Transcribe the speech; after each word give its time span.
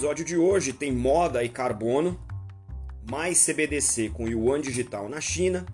episódio 0.00 0.24
de 0.24 0.34
hoje 0.34 0.72
tem 0.72 0.90
moda 0.90 1.44
e 1.44 1.48
carbono, 1.50 2.18
mais 3.10 3.44
CBDC 3.44 4.08
com 4.08 4.26
Yuan 4.26 4.58
Digital 4.58 5.10
na 5.10 5.20
China 5.20 5.66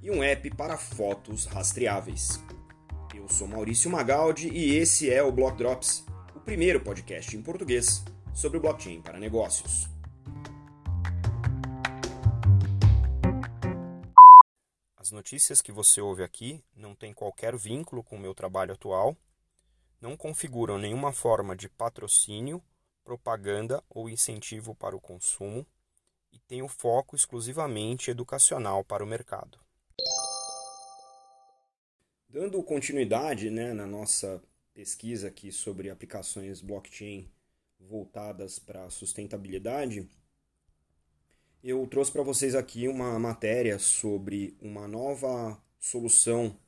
e 0.00 0.08
um 0.08 0.22
app 0.22 0.48
para 0.50 0.76
fotos 0.76 1.46
rastreáveis. 1.46 2.40
Eu 3.12 3.28
sou 3.28 3.48
Maurício 3.48 3.90
Magaldi 3.90 4.48
e 4.50 4.76
esse 4.76 5.10
é 5.10 5.20
o 5.20 5.32
Block 5.32 5.58
Drops, 5.58 6.06
o 6.32 6.38
primeiro 6.38 6.80
podcast 6.80 7.36
em 7.36 7.42
português 7.42 8.04
sobre 8.32 8.60
blockchain 8.60 9.02
para 9.02 9.18
negócios. 9.18 9.88
As 14.96 15.10
notícias 15.10 15.60
que 15.60 15.72
você 15.72 16.00
ouve 16.00 16.22
aqui 16.22 16.62
não 16.76 16.94
têm 16.94 17.12
qualquer 17.12 17.56
vínculo 17.56 18.04
com 18.04 18.14
o 18.14 18.20
meu 18.20 18.32
trabalho 18.32 18.74
atual 18.74 19.16
não 20.00 20.16
configuram 20.16 20.78
nenhuma 20.78 21.12
forma 21.12 21.56
de 21.56 21.68
patrocínio, 21.68 22.62
propaganda 23.06 23.80
ou 23.88 24.10
incentivo 24.10 24.74
para 24.74 24.96
o 24.96 25.00
consumo 25.00 25.64
e 26.32 26.40
têm 26.40 26.60
o 26.60 26.68
foco 26.68 27.14
exclusivamente 27.14 28.10
educacional 28.10 28.84
para 28.84 29.04
o 29.04 29.06
mercado. 29.06 29.60
Dando 32.28 32.60
continuidade 32.64 33.48
né, 33.48 33.72
na 33.72 33.86
nossa 33.86 34.42
pesquisa 34.74 35.28
aqui 35.28 35.52
sobre 35.52 35.88
aplicações 35.88 36.60
blockchain 36.60 37.30
voltadas 37.78 38.58
para 38.58 38.84
a 38.84 38.90
sustentabilidade, 38.90 40.08
eu 41.62 41.86
trouxe 41.86 42.10
para 42.10 42.24
vocês 42.24 42.56
aqui 42.56 42.88
uma 42.88 43.16
matéria 43.20 43.78
sobre 43.78 44.56
uma 44.60 44.88
nova 44.88 45.56
solução 45.78 46.58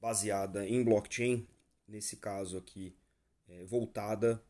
baseada 0.00 0.66
em 0.66 0.84
blockchain 0.84 1.46
nesse 1.88 2.16
caso 2.16 2.56
aqui, 2.56 2.96
é, 3.48 3.64
voltada 3.64 4.40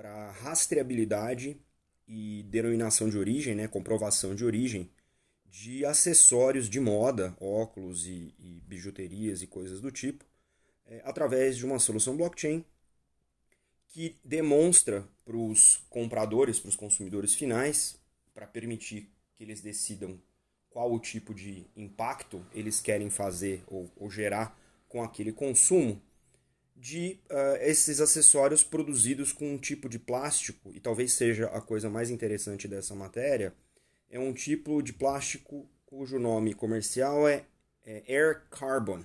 para 0.00 0.30
rastreabilidade 0.30 1.60
e 2.08 2.42
denominação 2.44 3.10
de 3.10 3.18
origem, 3.18 3.54
né, 3.54 3.68
comprovação 3.68 4.34
de 4.34 4.46
origem 4.46 4.90
de 5.44 5.84
acessórios 5.84 6.70
de 6.70 6.80
moda, 6.80 7.36
óculos 7.38 8.06
e, 8.06 8.34
e 8.38 8.62
bijuterias 8.66 9.42
e 9.42 9.46
coisas 9.46 9.78
do 9.78 9.90
tipo, 9.90 10.24
é, 10.86 11.02
através 11.04 11.58
de 11.58 11.66
uma 11.66 11.78
solução 11.78 12.16
blockchain 12.16 12.64
que 13.88 14.16
demonstra 14.24 15.06
para 15.22 15.36
os 15.36 15.84
compradores, 15.90 16.58
para 16.58 16.70
os 16.70 16.76
consumidores 16.76 17.34
finais, 17.34 18.00
para 18.32 18.46
permitir 18.46 19.12
que 19.36 19.44
eles 19.44 19.60
decidam 19.60 20.18
qual 20.70 20.90
o 20.90 20.98
tipo 20.98 21.34
de 21.34 21.66
impacto 21.76 22.42
eles 22.54 22.80
querem 22.80 23.10
fazer 23.10 23.62
ou, 23.66 23.92
ou 23.96 24.10
gerar 24.10 24.58
com 24.88 25.02
aquele 25.02 25.30
consumo, 25.30 26.00
de 26.80 27.20
uh, 27.30 27.56
esses 27.60 28.00
acessórios 28.00 28.64
produzidos 28.64 29.32
com 29.32 29.52
um 29.52 29.58
tipo 29.58 29.86
de 29.86 29.98
plástico, 29.98 30.72
e 30.74 30.80
talvez 30.80 31.12
seja 31.12 31.46
a 31.48 31.60
coisa 31.60 31.90
mais 31.90 32.08
interessante 32.08 32.66
dessa 32.66 32.94
matéria, 32.94 33.54
é 34.08 34.18
um 34.18 34.32
tipo 34.32 34.80
de 34.80 34.94
plástico 34.94 35.68
cujo 35.84 36.18
nome 36.18 36.54
comercial 36.54 37.28
é, 37.28 37.44
é 37.84 38.02
Air 38.08 38.44
Carbon, 38.48 39.04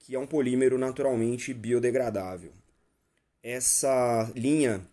que 0.00 0.16
é 0.16 0.18
um 0.18 0.26
polímero 0.26 0.76
naturalmente 0.76 1.54
biodegradável. 1.54 2.52
Essa 3.44 4.28
linha 4.34 4.84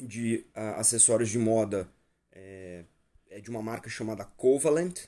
de 0.00 0.46
uh, 0.54 0.78
acessórios 0.78 1.28
de 1.28 1.40
moda 1.40 1.88
é, 2.30 2.84
é 3.28 3.40
de 3.40 3.50
uma 3.50 3.62
marca 3.62 3.90
chamada 3.90 4.24
Covalent, 4.24 5.06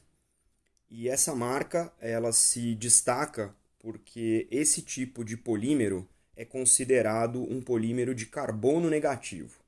e 0.91 1.09
essa 1.09 1.33
marca 1.33 1.93
ela 2.01 2.33
se 2.33 2.75
destaca 2.75 3.55
porque 3.89 4.47
esse 4.51 4.83
tipo 4.83 5.25
de 5.25 5.35
polímero 5.35 6.07
é 6.37 6.45
considerado 6.45 7.43
um 7.51 7.59
polímero 7.59 8.15
de 8.15 8.27
carbono 8.27 8.91
negativo. 8.91 9.59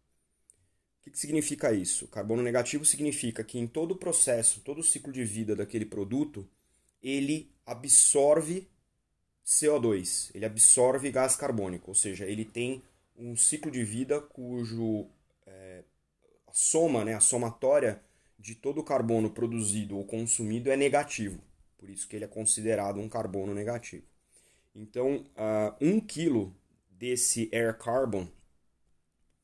O 1.00 1.10
que, 1.10 1.18
significa 1.18 1.72
isso? 1.72 2.06
Carbono 2.06 2.42
negativo 2.42 2.84
significa 2.84 3.42
que 3.42 3.58
em 3.58 3.66
todo 3.66 3.92
o 3.92 3.96
processo, 3.96 4.60
todo 4.60 4.80
o 4.80 4.84
ciclo 4.84 5.10
de 5.10 5.24
vida 5.24 5.56
daquele 5.56 5.86
produto, 5.86 6.46
ele 7.02 7.50
absorve 7.64 8.68
CO2, 9.42 10.30
ele 10.34 10.44
absorve 10.44 11.10
gás 11.10 11.34
carbônico, 11.34 11.90
ou 11.90 11.94
seja, 11.94 12.26
ele 12.26 12.44
tem 12.44 12.82
um 13.16 13.34
ciclo 13.34 13.70
de 13.70 13.82
vida 13.82 14.20
cujo 14.20 15.06
é, 15.46 15.82
a 16.46 16.52
soma, 16.52 17.06
né, 17.06 17.14
a 17.14 17.20
somatória 17.20 18.02
de 18.38 18.54
todo 18.54 18.82
o 18.82 18.84
carbono 18.84 19.30
produzido 19.30 19.96
ou 19.96 20.04
consumido 20.04 20.70
é 20.70 20.76
negativo. 20.76 21.40
Por 21.80 21.88
isso 21.88 22.06
que 22.06 22.14
ele 22.14 22.26
é 22.26 22.28
considerado 22.28 23.00
um 23.00 23.08
carbono 23.08 23.54
negativo. 23.54 24.04
Então, 24.74 25.24
uh, 25.30 25.74
um 25.80 25.98
quilo 25.98 26.54
desse 26.90 27.48
air 27.52 27.76
carbon 27.78 28.28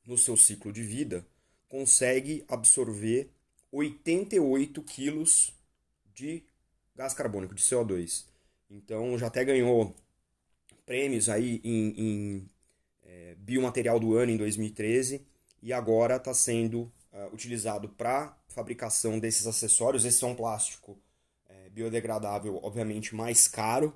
no 0.07 0.19
seu 0.19 0.37
ciclo 0.37 0.71
de 0.71 0.83
vida 0.83 1.27
consegue 1.67 2.45
absorver 2.47 3.31
88 3.73 4.83
quilos 4.83 5.51
de 6.15 6.45
gás 6.95 7.15
carbônico, 7.15 7.55
de 7.55 7.63
CO2. 7.63 8.27
Então, 8.69 9.17
já 9.17 9.29
até 9.29 9.43
ganhou 9.43 9.97
prêmios 10.85 11.31
aí 11.31 11.61
em, 11.65 11.89
em 11.97 12.51
é, 13.03 13.35
biomaterial 13.39 13.99
do 13.99 14.15
ano 14.15 14.31
em 14.31 14.37
2013 14.37 15.27
e 15.63 15.73
agora 15.73 16.17
está 16.17 16.35
sendo 16.35 16.83
uh, 17.13 17.33
utilizado 17.33 17.89
para 17.89 18.37
fabricação 18.49 19.19
desses 19.19 19.47
acessórios. 19.47 20.05
Esse 20.05 20.23
é 20.23 20.27
um 20.27 20.35
plástico 20.35 20.99
biodegradável, 21.77 22.59
obviamente 22.63 23.15
mais 23.15 23.47
caro 23.47 23.95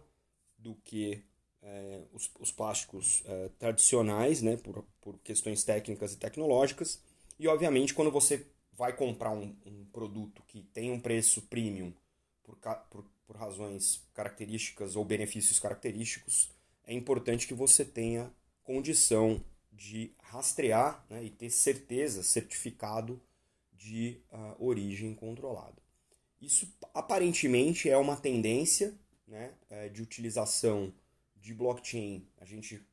do 0.59 0.75
que 0.85 1.25
é, 1.63 2.03
os, 2.13 2.31
os, 2.39 2.53
plásticos 2.53 3.23
é, 3.25 3.49
tradicionais, 3.59 4.43
né, 4.43 4.59
por, 4.59 4.85
por 5.01 5.19
questões 5.21 5.65
técnicas 5.65 6.13
e 6.13 6.19
tecnológicas. 6.19 7.03
E, 7.39 7.49
obviamente, 7.49 7.95
quando 7.95 8.11
você 8.11 8.47
vai 8.75 8.95
comprar 8.95 9.31
um, 9.31 9.57
um 9.65 9.87
produto 9.87 10.43
que 10.47 10.63
tem 10.75 10.91
um 10.91 11.01
preço 11.01 11.41
premium 11.43 11.93
por, 12.43 12.57
por, 12.91 13.05
por 13.27 13.37
razões 13.37 14.07
características 14.13 14.95
ou 14.95 15.05
benefícios 15.05 15.59
característicos, 15.59 16.51
é 16.85 16.93
importante 16.93 17.47
que 17.47 17.55
você 17.55 17.83
tenha 17.83 18.31
condição 18.63 19.43
de 19.73 20.13
rastrear 20.21 21.03
né, 21.09 21.25
e 21.25 21.31
ter 21.31 21.49
certeza, 21.49 22.23
certificado 22.23 23.21
de 23.73 24.21
uh, 24.31 24.63
origem 24.63 25.15
controlada. 25.15 25.81
Isso 26.41 26.73
aparentemente 26.95 27.89
é 27.89 27.97
uma 27.97 28.17
tendência 28.17 28.95
né, 29.27 29.53
é, 29.69 29.89
de 29.89 30.03
utilização 30.03 30.93
de 31.37 31.53
blockchain. 31.55 32.27
A 32.39 32.45
gente 32.45 32.85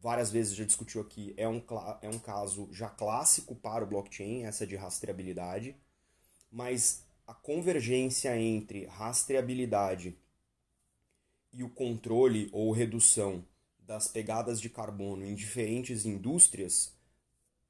várias 0.00 0.30
vezes 0.30 0.54
já 0.54 0.64
discutiu 0.64 1.00
aqui, 1.00 1.32
é 1.34 1.48
um, 1.48 1.62
é 2.02 2.08
um 2.10 2.18
caso 2.18 2.68
já 2.70 2.90
clássico 2.90 3.54
para 3.54 3.82
o 3.82 3.86
blockchain, 3.86 4.44
essa 4.44 4.66
de 4.66 4.76
rastreabilidade, 4.76 5.74
mas 6.52 7.06
a 7.26 7.32
convergência 7.32 8.38
entre 8.38 8.84
rastreabilidade 8.84 10.14
e 11.50 11.62
o 11.62 11.70
controle 11.70 12.50
ou 12.52 12.70
redução 12.70 13.42
das 13.78 14.06
pegadas 14.06 14.60
de 14.60 14.68
carbono 14.68 15.24
em 15.24 15.34
diferentes 15.34 16.04
indústrias 16.04 16.94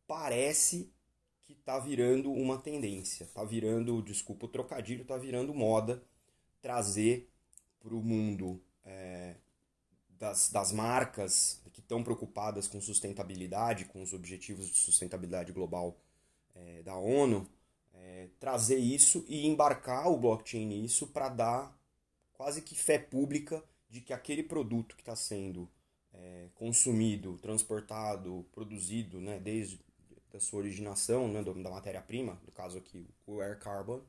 parece 0.06 0.92
que 1.44 1.52
está 1.52 1.78
virando 1.78 2.32
uma 2.32 2.58
tendência, 2.58 3.24
está 3.24 3.44
virando, 3.44 4.02
desculpa 4.02 4.46
o 4.46 4.48
trocadilho, 4.48 5.02
está 5.02 5.16
virando 5.16 5.54
moda 5.54 6.02
trazer 6.60 7.30
para 7.78 7.94
o 7.94 8.02
mundo 8.02 8.62
é, 8.84 9.36
das, 10.08 10.50
das 10.50 10.72
marcas 10.72 11.60
que 11.72 11.80
estão 11.80 12.02
preocupadas 12.02 12.66
com 12.66 12.80
sustentabilidade, 12.80 13.84
com 13.84 14.02
os 14.02 14.14
objetivos 14.14 14.68
de 14.68 14.78
sustentabilidade 14.78 15.52
global 15.52 15.98
é, 16.54 16.82
da 16.82 16.96
ONU, 16.96 17.46
é, 17.92 18.28
trazer 18.40 18.78
isso 18.78 19.24
e 19.28 19.46
embarcar 19.46 20.08
o 20.08 20.16
blockchain 20.16 20.66
nisso 20.66 21.08
para 21.08 21.28
dar 21.28 21.78
quase 22.32 22.62
que 22.62 22.74
fé 22.74 22.98
pública 22.98 23.62
de 23.90 24.00
que 24.00 24.12
aquele 24.12 24.42
produto 24.42 24.96
que 24.96 25.02
está 25.02 25.14
sendo 25.14 25.68
consumido, 26.54 27.36
transportado, 27.38 28.46
produzido, 28.52 29.20
né, 29.20 29.40
desde 29.40 29.80
da 30.34 30.40
sua 30.40 30.58
originação, 30.58 31.28
né, 31.28 31.44
da 31.44 31.70
matéria-prima, 31.70 32.36
no 32.44 32.50
caso 32.50 32.76
aqui 32.76 33.06
o 33.24 33.40
air 33.40 33.56
carbon, 33.56 34.02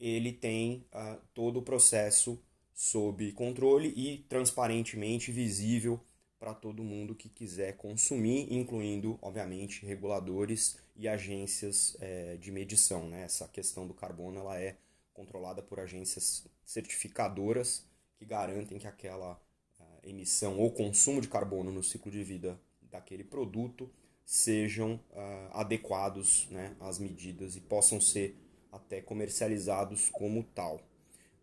ele 0.00 0.32
tem 0.32 0.84
uh, 0.92 1.16
todo 1.32 1.60
o 1.60 1.62
processo 1.62 2.42
sob 2.74 3.30
controle 3.34 3.94
e 3.96 4.18
transparentemente 4.28 5.30
visível 5.30 6.00
para 6.40 6.52
todo 6.52 6.82
mundo 6.82 7.14
que 7.14 7.28
quiser 7.28 7.76
consumir, 7.76 8.52
incluindo, 8.52 9.16
obviamente, 9.22 9.86
reguladores 9.86 10.76
e 10.96 11.06
agências 11.06 11.96
é, 12.00 12.36
de 12.36 12.50
medição. 12.50 13.08
Né? 13.08 13.22
Essa 13.22 13.46
questão 13.46 13.86
do 13.86 13.94
carbono 13.94 14.40
ela 14.40 14.60
é 14.60 14.76
controlada 15.12 15.62
por 15.62 15.78
agências 15.78 16.44
certificadoras 16.64 17.86
que 18.16 18.24
garantem 18.24 18.76
que 18.76 18.88
aquela 18.88 19.40
uh, 19.78 19.84
emissão 20.02 20.58
ou 20.58 20.72
consumo 20.72 21.20
de 21.20 21.28
carbono 21.28 21.70
no 21.70 21.82
ciclo 21.82 22.10
de 22.10 22.24
vida 22.24 22.60
daquele 22.82 23.22
produto 23.22 23.88
sejam 24.24 24.94
uh, 24.94 25.50
adequados 25.52 26.48
né, 26.50 26.74
às 26.80 26.98
medidas 26.98 27.56
e 27.56 27.60
possam 27.60 28.00
ser 28.00 28.36
até 28.72 29.00
comercializados 29.00 30.08
como 30.10 30.42
tal. 30.42 30.80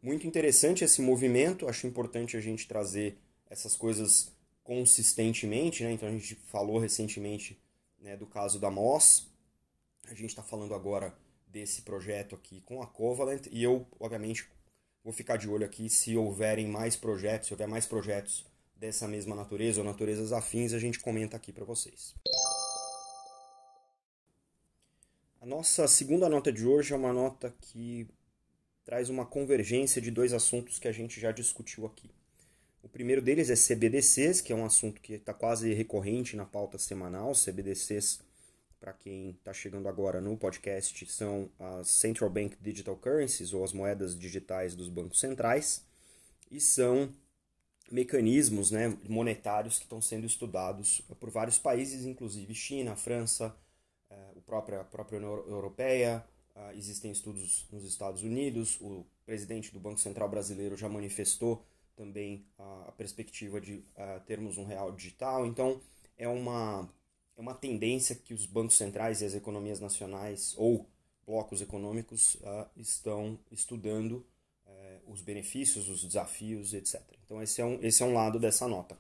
Muito 0.02 0.26
interessante 0.26 0.84
esse 0.84 1.02
movimento, 1.02 1.68
acho 1.68 1.86
importante 1.86 2.36
a 2.36 2.42
gente 2.42 2.68
trazer 2.68 3.18
essas 3.50 3.76
coisas 3.76 4.32
consistentemente, 4.64 5.84
né? 5.84 5.92
Então 5.92 6.10
a 6.10 6.12
gente 6.12 6.36
falou 6.48 6.80
recentemente 6.80 7.60
né, 8.00 8.18
do 8.18 8.26
caso 8.26 8.60
da 8.60 8.72
Moss, 8.72 9.28
A 10.08 10.14
gente 10.14 10.30
está 10.30 10.42
falando 10.42 10.74
agora 10.74 11.16
desse 11.48 11.84
projeto 11.84 12.34
aqui 12.34 12.62
com 12.62 12.82
a 12.82 12.88
Covalent 12.88 13.48
e 13.52 13.62
eu, 13.62 13.86
obviamente, 14.00 14.48
vou 15.04 15.14
ficar 15.14 15.38
de 15.38 15.48
olho 15.48 15.66
aqui 15.66 15.90
se 15.90 16.16
houverem 16.18 16.68
mais 16.68 16.96
projetos, 16.96 17.48
se 17.48 17.54
houver 17.54 17.68
mais 17.68 17.86
projetos 17.86 18.46
dessa 18.76 19.08
mesma 19.08 19.36
natureza 19.36 19.80
ou 19.80 19.86
naturezas 19.86 20.34
afins, 20.34 20.74
a 20.74 20.80
gente 20.80 21.00
comenta 21.00 21.38
aqui 21.38 21.54
para 21.54 21.64
vocês. 21.64 22.16
A 25.42 25.46
nossa 25.48 25.88
segunda 25.88 26.30
nota 26.30 26.54
de 26.54 26.68
hoje 26.68 26.94
é 26.94 26.96
uma 26.96 27.12
nota 27.12 27.52
que 27.62 28.08
traz 28.86 29.10
uma 29.10 29.26
convergência 29.26 30.00
de 30.00 30.12
dois 30.12 30.34
assuntos 30.34 30.78
que 30.78 30.88
a 30.88 30.92
gente 30.92 31.20
já 31.20 31.32
discutiu 31.32 31.88
aqui. 31.88 32.12
O 32.84 32.88
primeiro 32.88 33.24
deles 33.24 33.50
é 33.50 33.56
CBDCs, 33.56 34.40
que 34.40 34.54
é 34.54 34.56
um 34.56 34.64
assunto 34.64 35.02
que 35.02 35.14
está 35.14 35.34
quase 35.34 35.74
recorrente 35.74 36.36
na 36.36 36.46
pauta 36.46 36.78
semanal. 36.78 37.34
CBDCs, 37.34 38.20
para 38.80 38.94
quem 38.94 39.32
está 39.32 39.52
chegando 39.52 39.90
agora 39.90 40.22
no 40.22 40.38
podcast, 40.38 41.08
são 41.08 41.50
as 41.58 41.90
Central 41.90 42.30
Bank 42.30 42.56
Digital 42.62 42.96
Currencies, 42.96 43.52
ou 43.52 43.64
as 43.64 43.74
moedas 43.74 44.16
digitais 44.16 44.76
dos 44.76 44.90
bancos 44.90 45.20
centrais, 45.20 45.84
e 46.52 46.62
são 46.62 47.12
mecanismos 47.92 48.70
né, 48.70 48.96
monetários 49.10 49.80
que 49.80 49.86
estão 49.86 50.04
sendo 50.04 50.28
estudados 50.28 51.02
por 51.20 51.32
vários 51.32 51.58
países, 51.58 52.06
inclusive 52.06 52.54
China, 52.54 52.96
França, 52.96 53.56
própria, 54.52 54.84
própria 54.84 55.18
União 55.18 55.32
Europeia, 55.48 56.26
ah, 56.54 56.76
existem 56.76 57.10
estudos 57.10 57.66
nos 57.72 57.86
Estados 57.86 58.22
Unidos, 58.22 58.78
o 58.82 59.06
presidente 59.26 59.72
do 59.72 59.80
Banco 59.80 60.02
Central 60.02 60.28
brasileiro 60.28 60.76
já 60.76 60.90
manifestou 60.90 61.66
também 61.96 62.46
a, 62.60 62.92
perspectiva 62.98 63.62
de 63.62 63.76
uh, 63.76 64.20
termos 64.26 64.58
um 64.58 64.66
real 64.66 64.92
digital. 64.92 65.46
Então, 65.46 65.80
é 66.18 66.28
uma, 66.28 66.90
é 67.38 67.42
uma 67.42 67.54
tendência 67.54 68.16
que 68.16 68.34
os 68.34 68.46
bancos 68.46 68.76
centrais 68.76 69.22
e 69.22 69.26
as 69.26 69.36
economias 69.36 69.80
nacionais 69.80 70.54
ou 70.58 70.86
blocos 71.26 71.62
econômicos 71.62 72.36
uh, 72.36 72.68
estão 72.76 73.40
estudando 73.52 74.26
uh, 74.66 75.12
os 75.12 75.22
benefícios, 75.22 75.88
os 75.88 76.04
desafios, 76.04 76.74
etc. 76.74 77.02
Então, 77.24 77.42
esse 77.42 77.62
é, 77.62 77.66
um, 77.66 77.80
esse 77.82 78.04
é 78.04 78.06
um 78.06 78.14
lado 78.14 78.40
dessa 78.40 78.68
nota. 78.68 78.98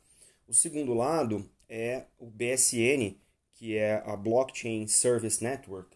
O 0.48 0.54
segundo 0.54 0.94
lado 0.94 1.50
é 1.68 2.06
o 2.18 2.28
BSN, 2.28 3.16
que 3.62 3.78
é 3.78 4.02
a 4.08 4.18
Blockchain 4.18 4.88
Service 4.88 5.44
Network, 5.44 5.96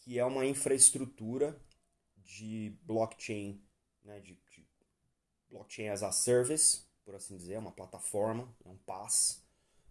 que 0.00 0.18
é 0.18 0.24
uma 0.26 0.44
infraestrutura 0.44 1.58
de 2.22 2.74
blockchain, 2.82 3.58
né, 4.04 4.20
de 4.20 4.38
blockchain 5.48 5.88
as 5.88 6.02
a 6.02 6.12
service, 6.12 6.82
por 7.06 7.14
assim 7.14 7.38
dizer, 7.38 7.58
uma 7.58 7.72
plataforma, 7.72 8.46
é 8.62 8.68
um 8.68 8.76
PaaS, 8.76 9.42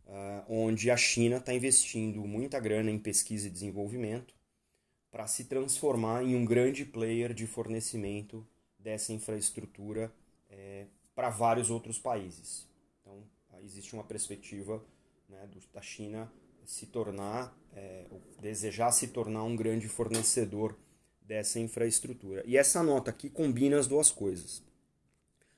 uh, 0.06 0.46
onde 0.48 0.92
a 0.92 0.96
China 0.96 1.38
está 1.38 1.52
investindo 1.52 2.24
muita 2.28 2.60
grana 2.60 2.92
em 2.92 3.00
pesquisa 3.00 3.48
e 3.48 3.50
desenvolvimento 3.50 4.36
para 5.10 5.26
se 5.26 5.46
transformar 5.46 6.24
em 6.24 6.36
um 6.36 6.46
grande 6.46 6.86
player 6.86 7.34
de 7.34 7.48
fornecimento 7.48 8.48
dessa 8.78 9.12
infraestrutura 9.12 10.14
é, 10.48 10.86
para 11.16 11.32
vários 11.32 11.72
outros 11.72 11.98
países. 11.98 12.70
Então, 13.02 13.24
existe 13.64 13.96
uma 13.96 14.04
perspectiva 14.04 14.86
né, 15.28 15.48
do, 15.48 15.60
da 15.74 15.82
China 15.82 16.32
se 16.72 16.88
tornar, 16.88 17.58
é, 17.74 18.06
desejar 18.42 18.92
se 18.92 19.08
tornar 19.08 19.44
um 19.44 19.56
grande 19.56 19.88
fornecedor 19.88 20.78
dessa 21.22 21.60
infraestrutura. 21.60 22.44
E 22.46 22.58
essa 22.58 22.84
nota 22.84 23.12
aqui 23.12 23.30
combina 23.30 23.78
as 23.78 23.88
duas 23.88 24.12
coisas 24.12 24.64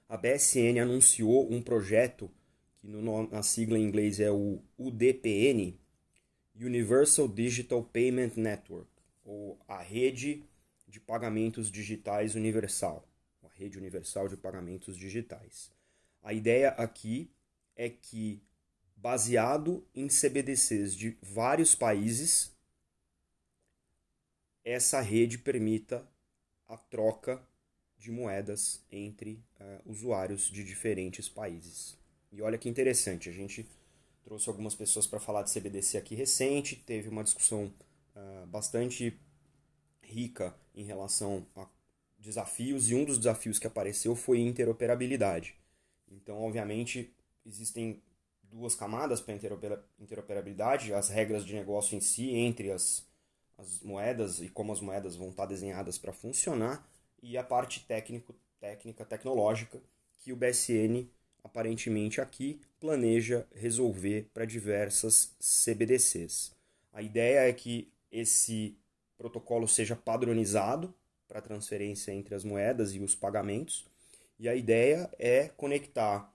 a 0.09 0.15
BSN 0.15 0.79
anunciou 0.81 1.51
um 1.51 1.61
projeto 1.61 2.31
que 2.77 2.87
no, 2.87 3.27
na 3.27 3.43
sigla 3.43 3.77
em 3.77 3.83
inglês 3.83 4.19
é 4.19 4.31
o 4.31 4.61
UDPN, 4.77 5.77
Universal 6.55 7.27
Digital 7.27 7.83
Payment 7.83 8.31
Network, 8.37 8.89
ou 9.25 9.59
a 9.67 9.81
rede 9.81 10.43
de 10.87 10.99
pagamentos 10.99 11.69
digitais 11.69 12.35
universal, 12.35 13.05
a 13.43 13.49
rede 13.49 13.77
universal 13.77 14.29
de 14.29 14.37
pagamentos 14.37 14.95
digitais. 14.95 15.71
A 16.23 16.33
ideia 16.33 16.69
aqui 16.69 17.29
é 17.75 17.89
que, 17.89 18.41
baseado 18.97 19.85
em 19.93 20.07
CBDCs 20.07 20.95
de 20.95 21.15
vários 21.21 21.75
países, 21.75 22.51
essa 24.65 24.99
rede 24.99 25.37
permita 25.37 26.05
a 26.67 26.75
troca 26.75 27.41
de 27.97 28.11
moedas 28.11 28.83
entre 28.91 29.43
uh, 29.59 29.89
usuários 29.89 30.49
de 30.49 30.63
diferentes 30.63 31.29
países. 31.29 31.97
E 32.31 32.41
olha 32.41 32.57
que 32.57 32.67
interessante, 32.67 33.29
a 33.29 33.31
gente 33.31 33.65
trouxe 34.23 34.49
algumas 34.49 34.75
pessoas 34.75 35.07
para 35.07 35.19
falar 35.19 35.43
de 35.43 35.53
CBDC 35.53 35.97
aqui 35.97 36.15
recente, 36.15 36.75
teve 36.75 37.07
uma 37.07 37.23
discussão 37.23 37.73
uh, 38.15 38.45
bastante 38.47 39.17
rica 40.01 40.53
em 40.75 40.83
relação 40.83 41.45
a 41.55 41.67
desafios, 42.17 42.89
e 42.89 42.95
um 42.95 43.05
dos 43.05 43.17
desafios 43.17 43.59
que 43.59 43.67
apareceu 43.67 44.15
foi 44.15 44.39
interoperabilidade. 44.39 45.55
Então, 46.09 46.41
obviamente, 46.41 47.13
existem 47.45 48.01
duas 48.51 48.75
camadas 48.75 49.21
para 49.21 49.37
interoperabilidade, 49.99 50.93
as 50.93 51.09
regras 51.09 51.45
de 51.45 51.53
negócio 51.53 51.95
em 51.95 52.01
si, 52.01 52.31
entre 52.31 52.71
as, 52.71 53.05
as 53.57 53.81
moedas 53.81 54.41
e 54.41 54.49
como 54.49 54.71
as 54.71 54.81
moedas 54.81 55.15
vão 55.15 55.29
estar 55.29 55.45
desenhadas 55.45 55.97
para 55.97 56.13
funcionar, 56.13 56.87
e 57.21 57.37
a 57.37 57.43
parte 57.43 57.85
técnico, 57.85 58.35
técnica, 58.59 59.05
tecnológica, 59.05 59.81
que 60.19 60.31
o 60.31 60.35
BSN 60.35 61.07
aparentemente 61.43 62.19
aqui 62.19 62.59
planeja 62.79 63.47
resolver 63.53 64.29
para 64.33 64.45
diversas 64.45 65.35
CBDCs. 65.39 66.51
A 66.91 67.01
ideia 67.01 67.47
é 67.47 67.53
que 67.53 67.91
esse 68.11 68.77
protocolo 69.17 69.67
seja 69.67 69.95
padronizado 69.95 70.93
para 71.27 71.41
transferência 71.41 72.11
entre 72.11 72.35
as 72.35 72.43
moedas 72.43 72.93
e 72.93 72.99
os 72.99 73.15
pagamentos, 73.15 73.85
e 74.39 74.47
a 74.47 74.55
ideia 74.55 75.09
é 75.17 75.49
conectar 75.49 76.31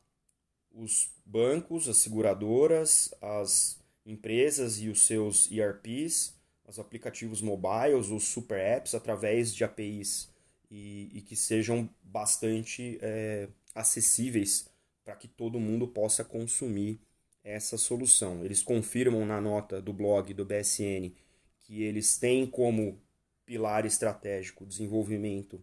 os 0.74 1.10
bancos, 1.24 1.88
as 1.88 1.98
seguradoras, 1.98 3.12
as 3.20 3.78
empresas 4.04 4.80
e 4.80 4.88
os 4.88 5.06
seus 5.06 5.50
ERPs, 5.50 6.34
os 6.66 6.78
aplicativos 6.78 7.40
mobiles, 7.40 8.08
os 8.08 8.24
super 8.24 8.58
apps, 8.58 8.94
através 8.94 9.54
de 9.54 9.64
APIs 9.64 10.28
e, 10.70 11.10
e 11.12 11.20
que 11.20 11.36
sejam 11.36 11.88
bastante 12.02 12.98
é, 13.02 13.48
acessíveis 13.74 14.68
para 15.04 15.14
que 15.16 15.28
todo 15.28 15.60
mundo 15.60 15.86
possa 15.86 16.24
consumir 16.24 17.00
essa 17.44 17.76
solução. 17.76 18.44
Eles 18.44 18.62
confirmam 18.62 19.26
na 19.26 19.40
nota 19.40 19.82
do 19.82 19.92
blog 19.92 20.32
do 20.32 20.44
BSN 20.44 21.12
que 21.60 21.82
eles 21.82 22.16
têm 22.16 22.46
como 22.46 23.00
pilar 23.44 23.84
estratégico 23.84 24.64
o 24.64 24.66
desenvolvimento 24.66 25.62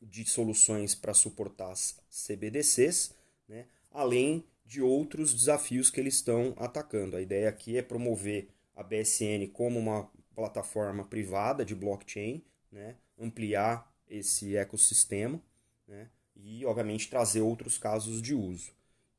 de 0.00 0.24
soluções 0.26 0.94
para 0.94 1.14
suportar 1.14 1.72
as 1.72 1.98
CBDCs, 2.10 3.14
né? 3.48 3.66
Além 3.94 4.44
de 4.66 4.82
outros 4.82 5.32
desafios 5.32 5.88
que 5.88 6.00
eles 6.00 6.16
estão 6.16 6.52
atacando. 6.58 7.16
A 7.16 7.22
ideia 7.22 7.48
aqui 7.48 7.78
é 7.78 7.82
promover 7.82 8.48
a 8.74 8.82
BSN 8.82 9.46
como 9.52 9.78
uma 9.78 10.10
plataforma 10.34 11.04
privada 11.04 11.64
de 11.64 11.74
blockchain, 11.74 12.42
né? 12.72 12.96
ampliar 13.16 13.88
esse 14.08 14.56
ecossistema 14.56 15.40
né? 15.86 16.08
e, 16.34 16.66
obviamente, 16.66 17.08
trazer 17.08 17.40
outros 17.40 17.78
casos 17.78 18.20
de 18.20 18.34
uso. 18.34 18.72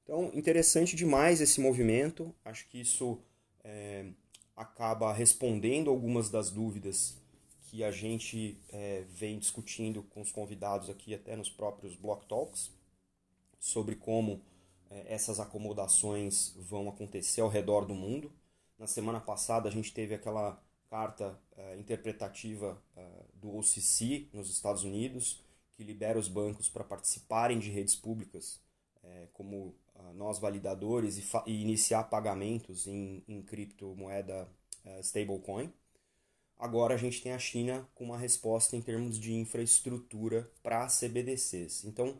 Então, 0.03 0.29
interessante 0.33 0.95
demais 0.95 1.39
esse 1.39 1.61
movimento. 1.61 2.35
Acho 2.43 2.67
que 2.67 2.81
isso 2.81 3.19
é, 3.63 4.05
acaba 4.55 5.13
respondendo 5.13 5.89
algumas 5.89 6.29
das 6.29 6.51
dúvidas 6.51 7.15
que 7.69 7.83
a 7.83 7.91
gente 7.91 8.57
é, 8.69 9.03
vem 9.09 9.39
discutindo 9.39 10.03
com 10.03 10.21
os 10.21 10.31
convidados 10.31 10.89
aqui, 10.89 11.13
até 11.13 11.35
nos 11.35 11.49
próprios 11.49 11.95
Block 11.95 12.25
Talks, 12.27 12.71
sobre 13.59 13.95
como 13.95 14.41
essas 15.05 15.39
acomodações 15.39 16.53
vão 16.57 16.87
acontecer 16.87 17.41
ao 17.41 17.49
redor 17.49 17.85
do 17.85 17.93
mundo. 17.93 18.31
Na 18.77 18.87
semana 18.87 19.19
passada, 19.19 19.69
a 19.69 19.71
gente 19.71 19.93
teve 19.93 20.13
aquela 20.13 20.61
carta 20.89 21.37
uh, 21.57 21.79
interpretativa 21.79 22.81
uh, 22.95 23.25
do 23.33 23.57
OCC 23.57 24.27
nos 24.31 24.49
Estados 24.49 24.83
Unidos, 24.83 25.43
que 25.73 25.83
libera 25.83 26.17
os 26.17 26.27
bancos 26.27 26.69
para 26.69 26.83
participarem 26.83 27.59
de 27.59 27.69
redes 27.69 27.95
públicas 27.95 28.61
uh, 29.03 29.27
como 29.33 29.75
nós 30.13 30.39
validadores 30.39 31.17
e, 31.17 31.23
e, 31.47 31.61
iniciar 31.61 32.03
pagamentos 32.03 32.85
em, 32.85 33.23
em 33.27 33.41
criptomoeda 33.41 34.47
stablecoin. 35.01 35.71
Agora 36.59 36.95
a 36.95 36.97
gente 36.97 37.21
tem 37.21 37.31
a 37.31 37.39
China 37.39 37.87
com 37.95 38.03
uma 38.03 38.17
resposta 38.17 38.75
em 38.75 38.81
termos 38.81 39.17
de 39.17 39.33
infraestrutura 39.33 40.51
para 40.61 40.87
CBDCs. 40.87 41.85
Então, 41.85 42.19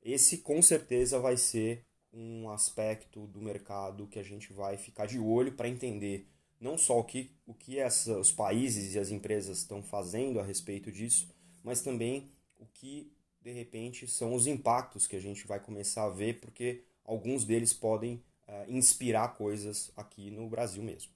esse 0.00 0.38
com 0.38 0.62
certeza 0.62 1.18
vai 1.18 1.36
ser 1.36 1.84
um 2.12 2.48
aspecto 2.50 3.26
do 3.26 3.40
mercado 3.40 4.06
que 4.06 4.18
a 4.18 4.22
gente 4.22 4.52
vai 4.52 4.76
ficar 4.76 5.06
de 5.06 5.18
olho 5.18 5.52
para 5.52 5.68
entender 5.68 6.28
não 6.60 6.76
só 6.76 6.98
o 6.98 7.04
que, 7.04 7.30
o 7.46 7.54
que 7.54 7.78
essa, 7.78 8.18
os 8.18 8.32
países 8.32 8.94
e 8.94 8.98
as 8.98 9.10
empresas 9.10 9.58
estão 9.58 9.82
fazendo 9.82 10.40
a 10.40 10.42
respeito 10.42 10.90
disso, 10.90 11.28
mas 11.62 11.82
também 11.82 12.30
o 12.58 12.66
que, 12.66 13.12
de 13.40 13.52
repente, 13.52 14.06
são 14.08 14.34
os 14.34 14.46
impactos 14.46 15.06
que 15.06 15.16
a 15.16 15.20
gente 15.20 15.46
vai 15.46 15.60
começar 15.60 16.04
a 16.04 16.08
ver, 16.08 16.40
porque 16.40 16.82
alguns 17.04 17.44
deles 17.44 17.72
podem 17.72 18.14
uh, 18.48 18.70
inspirar 18.70 19.36
coisas 19.36 19.92
aqui 19.96 20.30
no 20.30 20.48
Brasil 20.48 20.82
mesmo. 20.82 21.12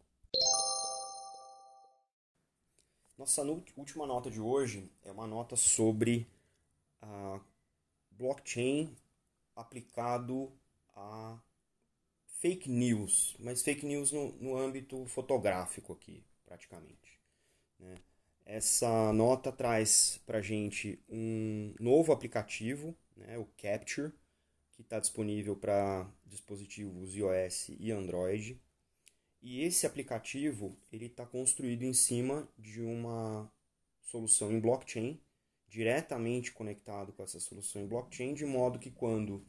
Nossa 3.19 3.43
última 3.77 4.07
nota 4.07 4.31
de 4.31 4.41
hoje 4.41 4.91
é 5.05 5.13
uma 5.13 5.27
nota 5.27 5.55
sobre 5.55 6.27
a 7.01 7.41
blockchain 8.11 8.97
aplicado 9.55 10.53
a 10.95 11.39
fake 12.41 12.71
news, 12.71 13.37
mas 13.39 13.63
fake 13.63 13.87
news 13.87 14.11
no, 14.13 14.33
no 14.33 14.57
âmbito 14.57 15.05
fotográfico 15.07 15.93
aqui, 15.93 16.25
praticamente. 16.45 17.21
Né? 17.79 17.95
Essa 18.45 19.13
nota 19.13 19.53
traz 19.53 20.21
para 20.27 20.43
gente 20.43 20.99
um 21.09 21.75
novo 21.79 22.13
aplicativo, 22.13 22.97
né, 23.17 23.39
o 23.39 23.47
Capture, 23.57 24.13
que 24.73 24.83
está 24.83 24.99
disponível 24.99 25.55
para 25.55 26.11
dispositivos 26.27 27.15
iOS 27.15 27.71
e 27.79 27.93
Android. 27.93 28.61
E 29.41 29.63
esse 29.63 29.87
aplicativo 29.87 30.77
ele 30.93 31.07
está 31.07 31.25
construído 31.25 31.83
em 31.83 31.93
cima 31.93 32.49
de 32.59 32.81
uma 32.81 33.51
solução 34.01 34.53
em 34.53 34.61
blockchain, 34.61 35.21
diretamente 35.69 36.53
conectado 36.53 37.13
com 37.13 37.23
essa 37.23 37.41
solução 37.41 37.83
em 37.83 37.87
blockchain, 37.87 38.35
de 38.35 38.45
modo 38.45 38.79
que 38.79 38.91
quando 38.91 39.45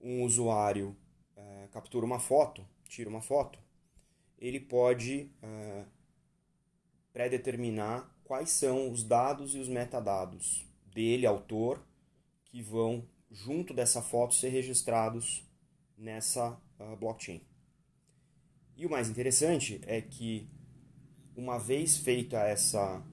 um 0.00 0.24
usuário 0.24 0.96
é, 1.36 1.68
captura 1.70 2.06
uma 2.06 2.18
foto, 2.18 2.66
tira 2.88 3.08
uma 3.08 3.20
foto, 3.20 3.58
ele 4.38 4.58
pode 4.58 5.30
é, 5.42 5.84
pré-determinar 7.12 8.10
quais 8.24 8.50
são 8.50 8.90
os 8.90 9.02
dados 9.02 9.54
e 9.54 9.58
os 9.58 9.68
metadados 9.68 10.64
dele, 10.86 11.26
autor, 11.26 11.84
que 12.44 12.62
vão, 12.62 13.06
junto 13.30 13.74
dessa 13.74 14.00
foto, 14.02 14.34
ser 14.34 14.48
registrados 14.48 15.44
nessa 15.96 16.60
uh, 16.78 16.96
blockchain. 16.96 17.40
E 18.76 18.86
o 18.86 18.90
mais 18.90 19.08
interessante 19.10 19.80
é 19.86 20.00
que, 20.00 20.48
uma 21.36 21.58
vez 21.58 21.98
feito 21.98 22.34
essa, 22.36 23.04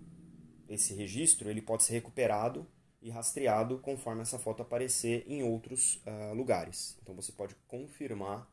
esse 0.70 0.94
registro, 0.94 1.50
ele 1.50 1.62
pode 1.62 1.84
ser 1.84 1.94
recuperado 1.94 2.65
e 3.08 3.10
rastreado 3.10 3.80
conforme 3.80 4.22
essa 4.22 4.38
foto 4.38 4.62
aparecer 4.62 5.24
em 5.28 5.42
outros 5.42 6.02
uh, 6.06 6.34
lugares. 6.34 6.98
Então 7.02 7.16
você 7.16 7.32
pode 7.32 7.56
confirmar 7.66 8.52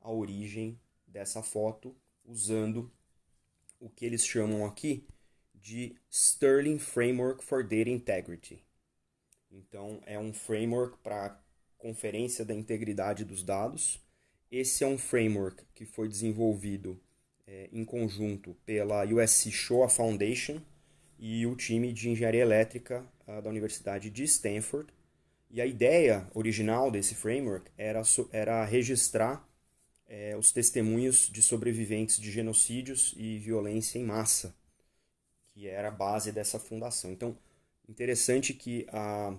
a 0.00 0.10
origem 0.10 0.80
dessa 1.06 1.44
foto 1.44 1.94
usando 2.24 2.90
o 3.78 3.88
que 3.88 4.04
eles 4.04 4.26
chamam 4.26 4.66
aqui 4.66 5.06
de 5.54 5.94
Sterling 6.10 6.80
Framework 6.80 7.44
for 7.44 7.62
Data 7.62 7.88
Integrity. 7.88 8.64
Então 9.48 10.00
é 10.06 10.18
um 10.18 10.32
framework 10.32 10.98
para 10.98 11.40
conferência 11.78 12.44
da 12.44 12.52
integridade 12.52 13.24
dos 13.24 13.44
dados. 13.44 14.04
Esse 14.50 14.82
é 14.82 14.88
um 14.88 14.98
framework 14.98 15.64
que 15.72 15.86
foi 15.86 16.08
desenvolvido 16.08 17.00
é, 17.46 17.68
em 17.72 17.84
conjunto 17.84 18.56
pela 18.66 19.04
USC 19.04 19.52
Shoah 19.52 19.88
Foundation 19.88 20.60
e 21.16 21.46
o 21.46 21.54
time 21.54 21.92
de 21.92 22.10
engenharia 22.10 22.42
elétrica 22.42 23.08
da 23.26 23.48
Universidade 23.48 24.10
de 24.10 24.24
Stanford. 24.24 24.92
E 25.50 25.60
a 25.60 25.66
ideia 25.66 26.28
original 26.34 26.90
desse 26.90 27.14
framework 27.14 27.70
era, 27.76 28.02
era 28.32 28.64
registrar 28.64 29.48
é, 30.06 30.36
os 30.36 30.52
testemunhos 30.52 31.28
de 31.28 31.42
sobreviventes 31.42 32.18
de 32.20 32.30
genocídios 32.30 33.14
e 33.16 33.38
violência 33.38 33.98
em 33.98 34.04
massa, 34.04 34.54
que 35.52 35.68
era 35.68 35.88
a 35.88 35.92
base 35.92 36.32
dessa 36.32 36.58
fundação. 36.58 37.12
Então, 37.12 37.36
interessante 37.88 38.52
que 38.52 38.86
a, 38.90 39.36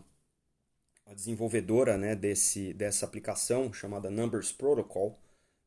a 1.05 1.13
desenvolvedora 1.13 1.97
né, 1.97 2.15
desse, 2.15 2.73
dessa 2.73 3.05
aplicação, 3.05 3.71
chamada 3.73 4.09
Numbers 4.09 4.51
Protocol, 4.51 5.19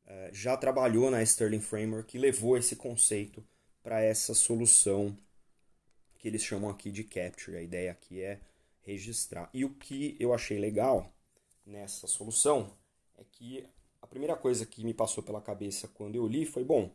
é, 0.06 0.30
já 0.32 0.56
trabalhou 0.56 1.10
na 1.10 1.22
Sterling 1.22 1.60
Framework 1.60 2.16
e 2.16 2.20
levou 2.20 2.56
esse 2.56 2.74
conceito 2.74 3.44
para 3.82 4.00
essa 4.00 4.34
solução 4.34 5.16
que 6.18 6.28
eles 6.28 6.42
chamam 6.42 6.68
aqui 6.68 6.90
de 6.90 7.04
Capture. 7.04 7.56
A 7.56 7.62
ideia 7.62 7.92
aqui 7.92 8.20
é 8.20 8.40
registrar. 8.82 9.48
E 9.54 9.64
o 9.64 9.70
que 9.74 10.16
eu 10.18 10.34
achei 10.34 10.58
legal 10.58 11.12
nessa 11.64 12.06
solução 12.06 12.76
é 13.16 13.24
que 13.24 13.66
a 14.02 14.06
primeira 14.06 14.36
coisa 14.36 14.66
que 14.66 14.84
me 14.84 14.94
passou 14.94 15.22
pela 15.22 15.40
cabeça 15.40 15.88
quando 15.88 16.16
eu 16.16 16.26
li 16.26 16.44
foi: 16.44 16.64
bom, 16.64 16.92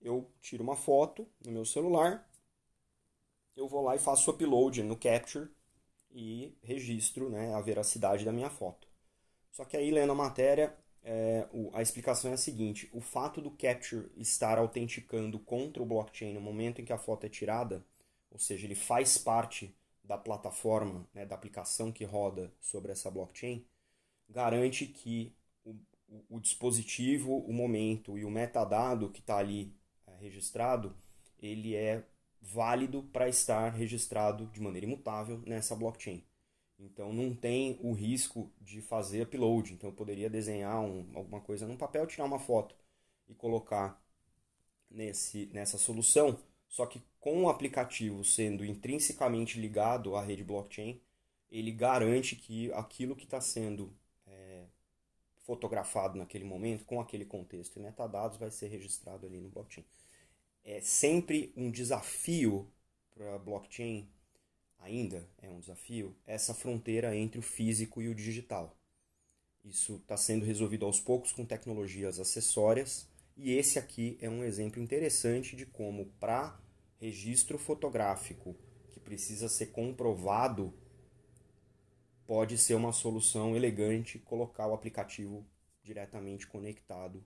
eu 0.00 0.30
tiro 0.40 0.62
uma 0.62 0.76
foto 0.76 1.26
no 1.44 1.52
meu 1.52 1.64
celular, 1.64 2.28
eu 3.56 3.68
vou 3.68 3.82
lá 3.82 3.94
e 3.94 3.98
faço 3.98 4.30
o 4.30 4.34
upload 4.34 4.82
no 4.82 4.96
Capture 4.96 5.48
e 6.10 6.56
registro 6.62 7.28
né, 7.28 7.54
a 7.54 7.60
veracidade 7.60 8.24
da 8.24 8.32
minha 8.32 8.50
foto. 8.50 8.88
Só 9.52 9.64
que 9.64 9.76
aí, 9.76 9.90
lendo 9.90 10.12
a 10.12 10.14
matéria, 10.14 10.76
é, 11.02 11.46
a 11.72 11.82
explicação 11.82 12.30
é 12.30 12.34
a 12.34 12.38
seguinte: 12.38 12.88
o 12.92 13.00
fato 13.00 13.40
do 13.40 13.50
Capture 13.50 14.10
estar 14.16 14.58
autenticando 14.58 15.38
contra 15.38 15.82
o 15.82 15.86
blockchain 15.86 16.32
no 16.32 16.40
momento 16.40 16.80
em 16.80 16.84
que 16.84 16.92
a 16.92 16.98
foto 16.98 17.26
é 17.26 17.28
tirada, 17.28 17.84
ou 18.30 18.38
seja, 18.38 18.66
ele 18.66 18.74
faz 18.74 19.18
parte 19.18 19.74
da 20.02 20.18
plataforma, 20.18 21.08
né, 21.14 21.24
da 21.24 21.34
aplicação 21.34 21.92
que 21.92 22.04
roda 22.04 22.52
sobre 22.60 22.92
essa 22.92 23.10
blockchain, 23.10 23.64
garante 24.28 24.86
que 24.86 25.34
o, 25.64 25.76
o, 26.28 26.40
dispositivo, 26.40 27.38
o 27.38 27.52
momento 27.52 28.18
e 28.18 28.24
o 28.24 28.30
metadado 28.30 29.10
que 29.10 29.20
está 29.20 29.38
ali 29.38 29.74
é, 30.06 30.16
registrado, 30.16 30.96
ele 31.38 31.74
é 31.74 32.04
válido 32.40 33.02
para 33.12 33.28
estar 33.28 33.68
registrado 33.70 34.46
de 34.46 34.60
maneira 34.60 34.86
imutável 34.86 35.42
nessa 35.46 35.76
blockchain. 35.76 36.24
Então 36.78 37.12
não 37.12 37.34
tem 37.34 37.78
o 37.82 37.92
risco 37.92 38.50
de 38.60 38.80
fazer 38.80 39.22
upload. 39.22 39.74
Então 39.74 39.90
eu 39.90 39.94
poderia 39.94 40.30
desenhar 40.30 40.80
um, 40.80 41.06
alguma 41.14 41.40
coisa 41.40 41.66
num 41.66 41.76
papel, 41.76 42.06
tirar 42.06 42.24
uma 42.24 42.38
foto 42.38 42.74
e 43.28 43.34
colocar 43.34 44.02
nesse, 44.90 45.46
nessa 45.52 45.76
solução. 45.78 46.38
Só 46.70 46.86
que 46.86 47.02
com 47.18 47.42
o 47.44 47.48
aplicativo 47.50 48.24
sendo 48.24 48.64
intrinsecamente 48.64 49.60
ligado 49.60 50.14
à 50.14 50.22
rede 50.22 50.44
blockchain, 50.44 51.00
ele 51.50 51.72
garante 51.72 52.36
que 52.36 52.72
aquilo 52.72 53.16
que 53.16 53.24
está 53.24 53.40
sendo 53.40 53.92
é, 54.24 54.66
fotografado 55.40 56.16
naquele 56.16 56.44
momento, 56.44 56.84
com 56.84 57.00
aquele 57.00 57.24
contexto 57.24 57.76
e 57.76 57.82
metadados, 57.82 58.38
vai 58.38 58.52
ser 58.52 58.68
registrado 58.68 59.26
ali 59.26 59.40
no 59.40 59.48
blockchain. 59.48 59.84
É 60.64 60.80
sempre 60.80 61.52
um 61.56 61.72
desafio 61.72 62.70
para 63.10 63.34
a 63.34 63.38
blockchain, 63.38 64.08
ainda 64.78 65.28
é 65.42 65.50
um 65.50 65.58
desafio, 65.58 66.14
essa 66.24 66.54
fronteira 66.54 67.16
entre 67.16 67.40
o 67.40 67.42
físico 67.42 68.00
e 68.00 68.08
o 68.08 68.14
digital. 68.14 68.76
Isso 69.64 69.96
está 69.96 70.16
sendo 70.16 70.44
resolvido 70.44 70.86
aos 70.86 71.00
poucos 71.00 71.32
com 71.32 71.44
tecnologias 71.44 72.20
acessórias, 72.20 73.08
e 73.42 73.56
esse 73.56 73.78
aqui 73.78 74.18
é 74.20 74.28
um 74.28 74.44
exemplo 74.44 74.82
interessante 74.82 75.56
de 75.56 75.64
como, 75.64 76.06
para 76.20 76.60
registro 77.00 77.58
fotográfico 77.58 78.54
que 78.90 79.00
precisa 79.00 79.48
ser 79.48 79.66
comprovado, 79.66 80.74
pode 82.26 82.58
ser 82.58 82.74
uma 82.74 82.92
solução 82.92 83.56
elegante 83.56 84.18
colocar 84.18 84.66
o 84.66 84.74
aplicativo 84.74 85.46
diretamente 85.82 86.46
conectado 86.46 87.24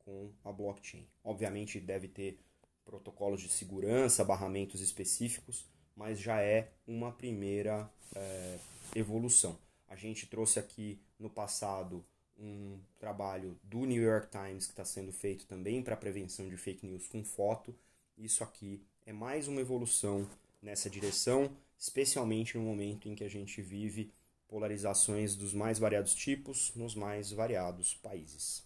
com 0.00 0.30
a 0.44 0.52
blockchain. 0.52 1.06
Obviamente 1.24 1.80
deve 1.80 2.08
ter 2.08 2.38
protocolos 2.84 3.40
de 3.40 3.48
segurança, 3.48 4.22
barramentos 4.22 4.82
específicos, 4.82 5.66
mas 5.96 6.20
já 6.20 6.42
é 6.42 6.72
uma 6.86 7.10
primeira 7.10 7.90
é, 8.14 8.58
evolução. 8.94 9.58
A 9.88 9.96
gente 9.96 10.26
trouxe 10.26 10.58
aqui 10.58 11.00
no 11.18 11.30
passado 11.30 12.04
um 12.38 12.78
trabalho 12.98 13.58
do 13.62 13.84
New 13.84 14.02
York 14.02 14.28
Times 14.28 14.66
que 14.66 14.72
está 14.72 14.84
sendo 14.84 15.12
feito 15.12 15.46
também 15.46 15.82
para 15.82 15.96
prevenção 15.96 16.48
de 16.48 16.56
fake 16.56 16.86
news 16.86 17.06
com 17.06 17.24
foto. 17.24 17.74
Isso 18.16 18.42
aqui 18.42 18.82
é 19.06 19.12
mais 19.12 19.48
uma 19.48 19.60
evolução 19.60 20.28
nessa 20.62 20.88
direção, 20.88 21.50
especialmente 21.78 22.56
no 22.56 22.64
momento 22.64 23.08
em 23.08 23.14
que 23.14 23.24
a 23.24 23.28
gente 23.28 23.60
vive 23.60 24.12
polarizações 24.48 25.34
dos 25.34 25.52
mais 25.52 25.78
variados 25.78 26.14
tipos 26.14 26.72
nos 26.74 26.94
mais 26.94 27.30
variados 27.30 27.94
países. 27.94 28.64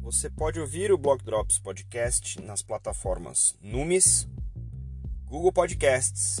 Você 0.00 0.30
pode 0.30 0.60
ouvir 0.60 0.92
o 0.92 0.98
Block 0.98 1.24
Drops 1.24 1.58
Podcast 1.58 2.40
nas 2.40 2.62
plataformas 2.62 3.56
Numis, 3.60 4.28
Google 5.26 5.52
Podcasts, 5.52 6.40